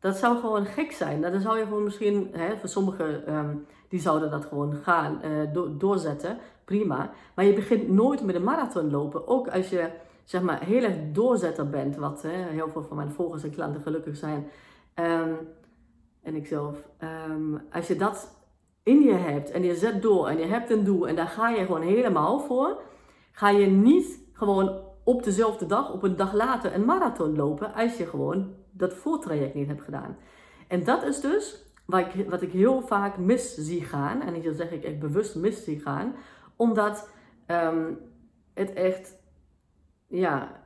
[0.01, 1.21] Dat zou gewoon gek zijn.
[1.21, 5.53] Dan zou je gewoon misschien, hè, voor sommigen, um, die zouden dat gewoon gaan uh,
[5.53, 6.39] do doorzetten.
[6.65, 7.11] Prima.
[7.35, 9.29] Maar je begint nooit met een marathon lopen.
[9.29, 9.91] Ook als je,
[10.25, 11.97] zeg maar, heel erg doorzetter bent.
[11.97, 14.47] Wat hè, heel veel van mijn volgers en klanten gelukkig zijn.
[14.95, 15.37] Um,
[16.25, 16.89] en ikzelf.
[17.29, 18.43] Um, als je dat
[18.83, 21.49] in je hebt en je zet door en je hebt een doel en daar ga
[21.49, 22.83] je gewoon helemaal voor.
[23.33, 27.75] Ga je niet gewoon op dezelfde dag, op een dag later, een marathon lopen.
[27.75, 30.17] Als je gewoon dat voortraject niet heb gedaan.
[30.69, 34.23] En dat is dus wat ik, wat ik heel vaak mis zie gaan.
[34.23, 36.15] En hier zeg ik echt bewust mis zie gaan.
[36.57, 37.09] Omdat
[37.47, 37.99] um,
[38.55, 39.17] het echt
[40.07, 40.63] ja,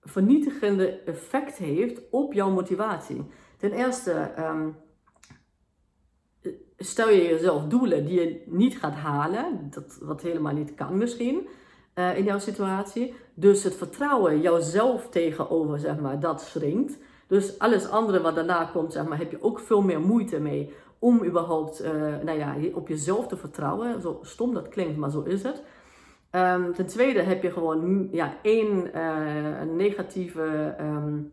[0.00, 3.30] vernietigende effect heeft op jouw motivatie.
[3.60, 4.76] Ten eerste, um,
[6.76, 9.68] stel je jezelf doelen die je niet gaat halen.
[9.70, 11.48] Dat, wat helemaal niet kan misschien.
[11.94, 13.14] Uh, in jouw situatie.
[13.34, 16.98] Dus het vertrouwen jouzelf tegenover, zeg maar, dat schrinkt.
[17.26, 20.72] Dus alles andere wat daarna komt, zeg maar, heb je ook veel meer moeite mee
[20.98, 21.90] om überhaupt uh,
[22.22, 24.00] nou ja, op jezelf te vertrouwen.
[24.00, 25.62] Zo stom dat klinkt, maar zo is het.
[26.32, 31.32] Um, ten tweede heb je gewoon ja, één uh, negatieve um,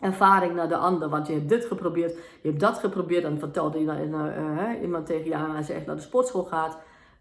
[0.00, 1.08] ervaring naar de ander.
[1.08, 3.24] Want je hebt dit geprobeerd, je hebt dat geprobeerd.
[3.24, 6.78] En vertelde je, uh, iemand tegen je als je echt naar de sportschool gaat.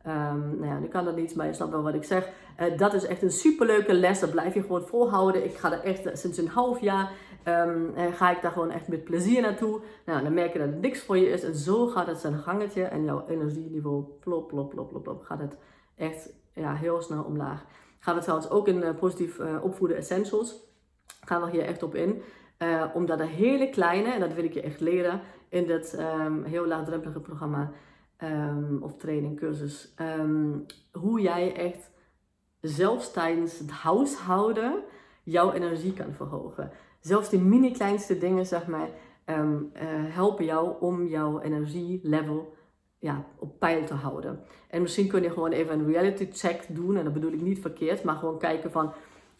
[0.07, 2.29] Um, nou ja, nu kan dat niet, maar je snapt wel wat ik zeg.
[2.59, 4.19] Uh, dat is echt een superleuke les.
[4.19, 5.45] Dat blijf je gewoon volhouden.
[5.45, 7.11] Ik ga er echt sinds een half jaar
[7.45, 9.81] um, ga ik daar gewoon echt met plezier naartoe.
[10.05, 11.43] Nou, dan merk je dat het niks voor je is.
[11.43, 12.83] En zo gaat het zijn gangetje.
[12.83, 15.23] En jouw energieniveau plop, plop, plop, plop.
[15.23, 15.57] Gaat het
[15.95, 17.65] echt ja, heel snel omlaag.
[17.99, 20.55] Gaan we trouwens ook in positief opvoeden essentials.
[21.25, 22.21] Gaan we hier echt op in.
[22.59, 26.43] Uh, omdat een hele kleine, en dat wil ik je echt leren in dit um,
[26.43, 27.71] heel laagdrempelige programma
[28.23, 29.93] um, of training, cursus.
[30.19, 31.91] Um, hoe jij echt
[32.61, 34.83] zelfs tijdens het huishouden
[35.23, 36.71] jouw energie kan verhogen.
[36.99, 38.89] Zelfs die mini kleinste dingen, zeg maar,
[39.29, 39.35] uh,
[39.91, 42.53] helpen jou om jouw energielevel
[42.99, 44.39] ja, op peil te houden.
[44.69, 46.97] En misschien kun je gewoon even een reality check doen.
[46.97, 48.93] En dat bedoel ik niet verkeerd, maar gewoon kijken van...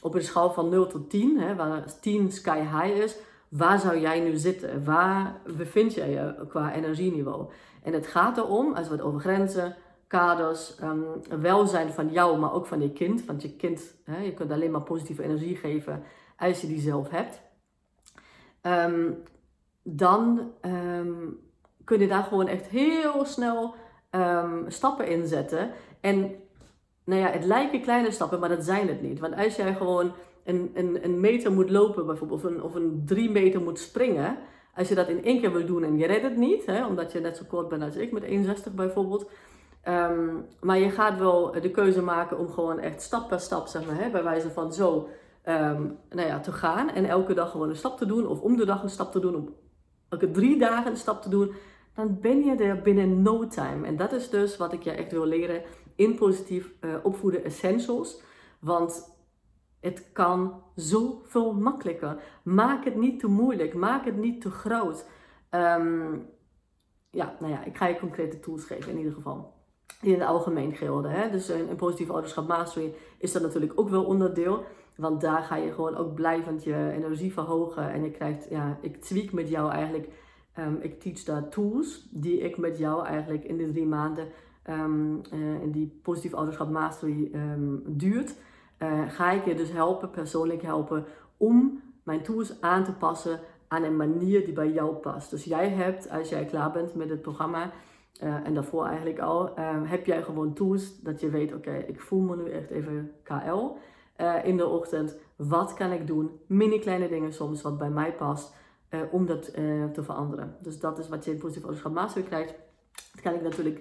[0.05, 3.15] op een schaal van 0 tot 10, hè, waar 10 sky high is,
[3.49, 4.83] waar zou jij nu zitten?
[4.83, 7.49] Waar bevind jij je qua energieniveau?
[7.83, 9.75] En het gaat erom, als we het over grenzen,
[10.07, 11.05] kaders, um,
[11.41, 13.25] welzijn van jou, maar ook van je kind.
[13.25, 16.03] Want je kind, hè, je kunt alleen maar positieve energie geven
[16.37, 17.41] als je die zelf hebt.
[18.61, 19.17] Um,
[19.83, 21.39] dan um,
[21.83, 23.75] kun je daar gewoon echt heel snel
[24.67, 25.71] stappen in zetten.
[26.01, 26.35] En
[27.05, 29.19] nou ja, het lijken kleine stappen, maar dat zijn het niet.
[29.19, 30.11] Want als jij gewoon
[30.43, 34.37] een, een, een meter moet lopen bijvoorbeeld, of een, of een drie meter moet springen,
[34.75, 37.11] als je dat in één keer wil doen en je redt het niet, hè, omdat
[37.11, 39.29] je net zo kort bent als ik met 61 bijvoorbeeld,
[39.81, 40.29] ehm,
[40.61, 44.01] maar je gaat wel de keuze maken om gewoon echt stap per stap, zeg maar,
[44.01, 45.09] hè, bij wijze van zo
[45.45, 48.57] um, nou ja, te gaan en elke dag gewoon een stap te doen, of om
[48.57, 49.43] de dag een stap te doen, of
[50.09, 51.53] elke drie dagen een stap te doen,
[51.95, 53.87] dan ben je er binnen no time.
[53.87, 55.61] En dat is dus wat ik je echt wil leren
[55.95, 58.21] in positief uh, opvoeden essentials.
[58.59, 59.15] Want
[59.79, 62.21] het kan zoveel makkelijker.
[62.43, 63.73] Maak het niet te moeilijk.
[63.73, 65.05] Maak het niet te groot.
[65.51, 66.29] Um,
[67.09, 69.53] ja, nou ja, ik ga je concrete tools geven in ieder geval.
[70.01, 71.11] Die in het algemeen gelden.
[71.11, 71.29] Hè?
[71.29, 74.63] Dus in, in positief ouderschap mastery is dat natuurlijk ook wel onderdeel.
[74.95, 77.91] Want daar ga je gewoon ook blijvend je energie verhogen.
[77.91, 80.09] En je krijgt, ja, ik tweak met jou eigenlijk.
[80.59, 84.27] Um, ik teach daar tools die ik met jou eigenlijk in de drie maanden
[84.69, 85.21] um,
[85.71, 88.35] die positief ouderschap mastery um, duurt.
[88.79, 91.05] Uh, ga ik je dus helpen, persoonlijk helpen,
[91.37, 95.29] om mijn tools aan te passen aan een manier die bij jou past.
[95.29, 97.71] Dus jij hebt, als jij klaar bent met het programma,
[98.23, 99.51] uh, en daarvoor eigenlijk al,
[99.83, 103.71] heb jij gewoon tools dat je weet, oké, ik voel me nu echt even KL
[104.43, 105.17] in de ochtend.
[105.35, 106.39] Wat kan ik doen?
[106.47, 108.55] Mini kleine dingen soms wat bij mij past.
[109.11, 109.53] Om dat
[109.93, 110.55] te veranderen.
[110.61, 112.55] Dus dat is wat je in positief ouderschap master krijgt.
[113.11, 113.79] Dat kan ik natuurlijk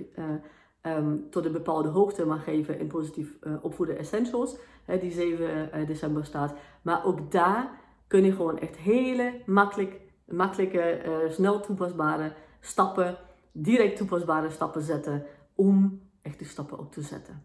[0.87, 4.57] um, tot een bepaalde hoogte mag geven in positief opvoeden essentials.
[4.85, 6.55] Hè, die 7 december staat.
[6.83, 7.71] Maar ook daar
[8.07, 13.17] kun je gewoon echt hele makkelijk, makkelijke, snel toepasbare stappen,
[13.53, 15.25] direct toepasbare stappen zetten.
[15.55, 17.45] Om echt die stappen ook te zetten.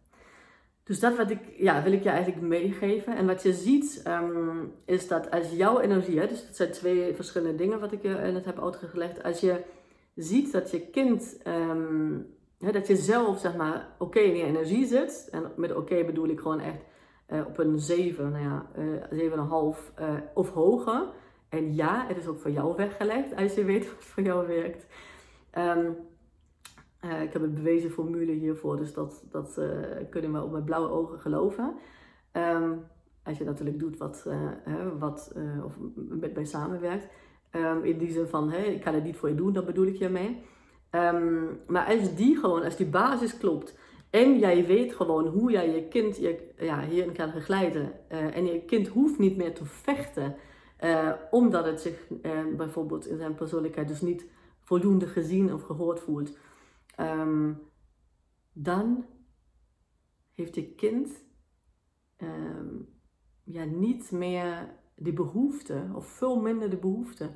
[0.89, 3.15] Dus dat wat ik, ja, wil ik je eigenlijk meegeven.
[3.15, 7.57] En wat je ziet um, is dat als jouw energie, dus dat zijn twee verschillende
[7.57, 9.23] dingen wat ik je net heb uitgelegd.
[9.23, 9.61] Als je
[10.15, 12.27] ziet dat je kind, um,
[12.59, 15.27] dat je zelf zeg maar oké in je energie zit.
[15.31, 16.83] En met oké bedoel ik gewoon echt
[17.29, 18.65] uh, op een 7, nou ja,
[19.11, 21.07] uh, 7,5 uh, of hoger.
[21.49, 24.85] En ja, het is ook voor jou weggelegd als je weet wat voor jou werkt.
[25.57, 25.97] Um,
[27.05, 29.65] uh, ik heb een bewezen formule hiervoor, dus dat, dat uh,
[30.09, 31.75] kunnen we op mijn blauwe ogen geloven.
[32.33, 32.85] Um,
[33.23, 34.27] als je natuurlijk doet wat,
[34.99, 37.07] wat of met mij samenwerkt.
[37.51, 39.85] Um, in die zin van, hey, ik kan het niet voor je doen, dat bedoel
[39.85, 40.41] ik hiermee.
[40.91, 43.77] Um, maar als die gewoon, als die basis klopt
[44.09, 48.61] en jij weet gewoon hoe jij je kind je, ja, hierin kan begeleiden en je
[48.65, 50.35] kind hoeft niet meer te vechten
[51.31, 52.07] omdat het zich
[52.57, 54.25] bijvoorbeeld in zijn persoonlijkheid dus niet
[54.59, 56.37] voldoende gezien of gehoord voelt
[56.99, 57.61] um,
[58.53, 59.05] dan
[60.33, 61.23] heeft je kind
[62.17, 62.87] um,
[63.43, 67.29] ja, niet meer die behoefte, of veel minder de behoefte,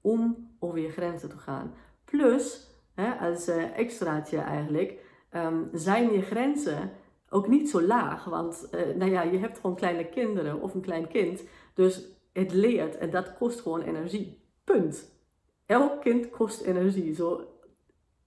[0.00, 1.74] om over je grenzen te gaan.
[2.04, 4.98] Plus, hè, als uh, extraatje eigenlijk,
[5.32, 6.90] um, zijn je grenzen
[7.28, 8.24] ook niet zo laag.
[8.24, 11.42] Want uh, nou ja, je hebt gewoon kleine kinderen of een klein kind.
[11.74, 14.42] Dus het leert en dat kost gewoon energie.
[14.64, 15.18] Punt.
[15.66, 17.14] Elk kind kost energie.
[17.14, 17.44] Zo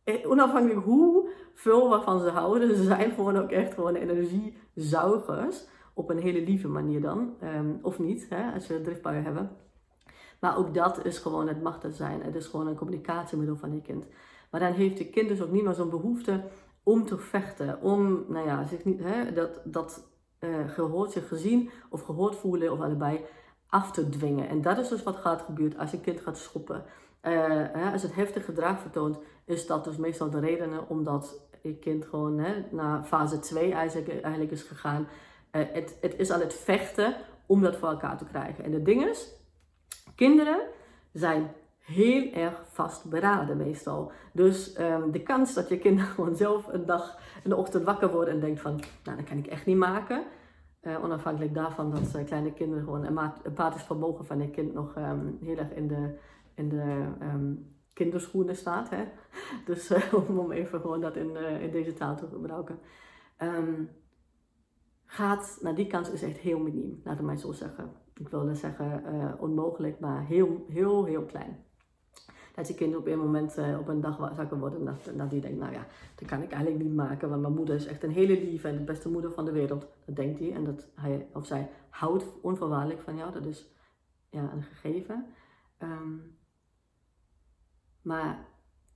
[0.04, 5.65] eh, onafhankelijk hoeveel waarvan ze houden, ze zijn gewoon ook echt gewoon energiezuigers.
[5.93, 7.36] Op een hele lieve manier dan.
[7.43, 9.58] Um, of niet, hè, als we driftbuien hebben.
[10.39, 12.21] Maar ook dat is gewoon het machtig zijn.
[12.21, 14.06] Het is gewoon een communicatiemiddel van je kind.
[14.54, 16.44] Maar dan heeft je kind dus ook niet meer zo'n behoefte
[16.84, 17.82] om te vechten.
[17.82, 20.04] Om, nou ja, zich niet, hè, dat, dat
[20.39, 23.20] uh, gehoord, zich gezien of gehoord voelen of allebei
[23.68, 24.48] af te dwingen.
[24.48, 26.84] En dat is dus wat gaat gebeuren als je kind gaat schoppen.
[27.24, 32.06] Uh, als het heftig gedrag vertoont, is dat dus meestal de reden omdat je kind
[32.06, 35.08] gewoon hè, naar fase 2 eigenlijk, is gegaan.
[35.52, 38.63] Uh, het, het is aan het vechten om dat voor elkaar te krijgen.
[38.63, 39.32] En het ding is,
[40.16, 40.60] kinderen
[41.13, 41.52] zijn
[41.84, 44.12] heel erg vastberaden meestal.
[44.32, 48.30] Dus um, de kans dat je kind gewoon zelf een dag, een ochtend wakker wordt
[48.30, 50.24] en denkt van, nou dat kan ik echt niet maken.
[50.82, 54.96] Uh, onafhankelijk daarvan dat uh, kleine kinderen gewoon een empathisch vermogen van je kind nog
[54.98, 56.17] um, heel erg in de
[56.56, 58.89] in de um, kinderschoenen staat.
[58.89, 59.04] Hè?
[59.65, 62.80] Dus uh, om even gewoon dat in, in deze taal te gebruiken.
[65.06, 67.91] Gaat, nou die kans is echt heel miniem, laten we mij zo zeggen.
[68.15, 69.04] Ik wilde zeggen
[69.39, 71.65] onmogelijk, maar heel, heel, heel klein.
[72.54, 75.42] Dat je kind op een moment uh, op een dag wakker wordt en dat, die
[75.42, 78.12] denkt, nou ja, dat kan ik eigenlijk niet maken, want mijn moeder is echt een
[78.12, 79.88] hele lieve en de beste moeder van de wereld.
[80.06, 83.32] Dat denkt hij en dat hij of zij houdt onvoorwaardelijk van jou.
[83.32, 83.68] Dat is
[84.30, 85.26] ja, een gegeven.
[85.78, 86.18] Ehm,
[88.02, 88.48] maar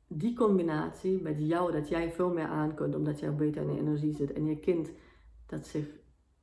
[0.08, 3.80] die combinatie met jou, dat jij veel meer aan kunt omdat jij beter in de
[3.80, 4.91] energie zit en je kind
[5.46, 5.88] dat zich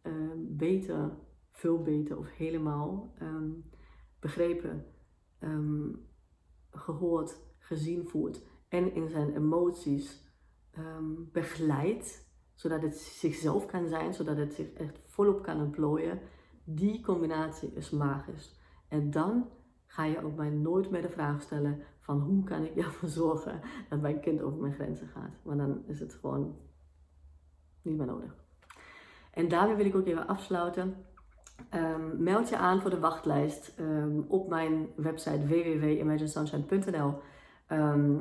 [0.03, 1.11] ehm, beter,
[1.51, 3.51] veel beter of helemaal ehm,
[4.21, 4.85] begrepen,
[6.75, 10.25] gehoord, gezien voelt en in zijn emoties
[11.33, 16.21] begeleidt, zodat het zichzelf kan zijn, zodat het zich echt volop kan ontplooien.
[16.65, 18.61] Die combinatie is magisch.
[18.89, 19.49] En dan
[19.87, 23.61] ga je ook mij nooit meer de vraag stellen van hoe kan ik ervoor zorgen
[23.89, 25.39] dat mijn kind over mijn grenzen gaat.
[25.43, 26.57] Want dan is het gewoon
[27.83, 28.37] niet meer nodig.
[29.31, 31.07] En daarmee wil ik ook even afsluiten.
[31.75, 37.15] Um, meld je aan voor de wachtlijst ehm, op mijn website www.imaginesunshine.nl.
[37.67, 38.17] Ehm,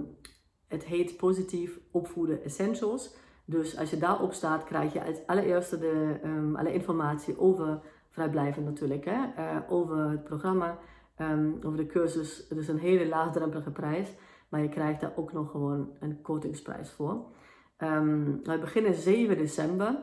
[0.68, 3.16] het heet Positief Opvoeden Essentials.
[3.46, 6.20] Dus als je daarop staat, krijg je als allereerste de,
[6.56, 10.78] alle informatie over vrijblijvend natuurlijk, hè, uh, over het programma,
[11.64, 12.46] over de cursus.
[12.50, 14.14] Het is een hele laagdrempelige prijs,
[14.50, 17.26] maar je krijgt daar ook nog gewoon een kortingsprijs voor.
[17.78, 19.96] We beginnen 7 december.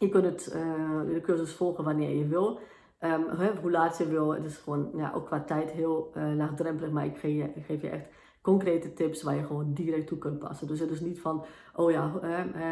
[0.00, 2.60] Je kunt het, uh, de cursus volgen wanneer je wil.
[3.00, 3.24] Um,
[3.60, 4.34] hoe laat je wil.
[4.34, 7.82] Het is gewoon ja, ook qua tijd heel uh, laagdrempelig, maar ik geef, je, geef
[7.82, 8.08] je echt
[8.42, 10.66] concrete tips waar je gewoon direct toe kunt passen.
[10.66, 12.12] Dus het is niet van, oh ja,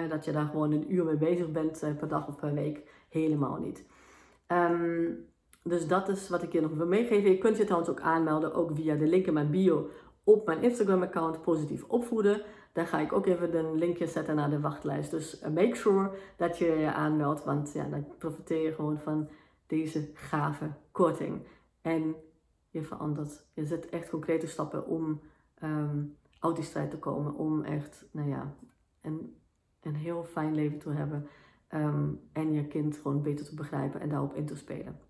[0.09, 2.91] dat je daar gewoon een uur mee bezig bent per dag of per week.
[3.09, 3.87] Helemaal niet.
[4.47, 5.27] Um,
[5.63, 7.31] dus dat is wat ik je nog wil meegeven.
[7.31, 9.89] Je kunt je trouwens ook aanmelden, ook via de link in mijn bio
[10.25, 12.43] op mijn Instagram-account Positief Opvoeden.
[12.79, 15.11] Daar ga ik ook even een linkje zetten naar de wachtlijst.
[15.11, 19.29] Dus uh, make sure dat je je aanmeldt, want ja, dan profiteer je gewoon van
[19.67, 21.47] deze gave korting.
[21.81, 22.15] En
[22.71, 25.21] je verandert, je zet echt concrete stappen om
[25.63, 27.35] um, uit die strijd te komen.
[27.35, 28.55] Om echt, nou ja,
[29.03, 29.37] een,
[29.83, 31.29] een heel fijn leven te hebben.
[31.75, 35.01] Um, en je kind gewoon beter te begrijpen en daarop in te spelen.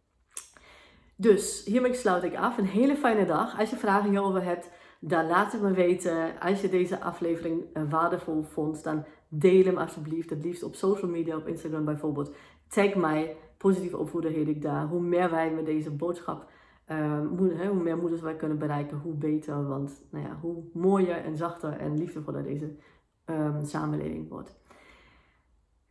[1.17, 2.59] Dus hiermee sluit ik af.
[2.59, 3.59] Een hele fijne dag.
[3.59, 6.41] Als je vragen hierover hebt, dan laat het me weten.
[6.41, 10.31] Als je deze aflevering eh, waardevol vond, dan deel hem alsjeblieft.
[10.31, 12.35] Het liefst op social media, op Instagram bijvoorbeeld.
[12.69, 13.37] Tag mij.
[13.57, 14.87] Positief opvoeden heet ik daar.
[14.87, 16.51] Hoe meer wij met deze boodschap,
[16.89, 19.67] uh, hoe, meer moeders wij kunnen bereiken, hoe beter.
[19.67, 22.77] Want nou ja, hoe mooier en zachter en liefdevoller deze
[23.25, 24.57] um, samenleving wordt.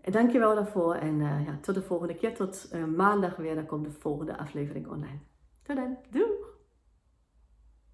[0.01, 2.35] Dankjewel daarvoor en uh, ja, tot de volgende keer.
[2.35, 3.55] Tot uh, maandag weer.
[3.55, 5.19] Dan komt de volgende aflevering online.
[5.63, 5.97] Tot dan.
[6.09, 6.56] Doei!